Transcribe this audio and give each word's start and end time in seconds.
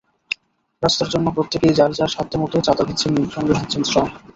রাস্তার 0.83 1.09
জন্য 1.09 1.27
প্রত্যেকেই 1.35 1.77
যাঁর 1.79 1.91
যাঁর 1.91 2.13
সাধ্যমতো 2.15 2.55
চাঁদা 2.61 2.83
দিচ্ছেন, 2.89 3.11
সঙ্গে 3.35 3.53
দিচ্ছেন 3.53 3.81
শ্রম। 3.83 4.07